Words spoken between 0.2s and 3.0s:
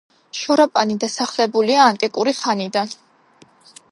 შორაპანი დასახლებულია ანტიკური ხანიდან.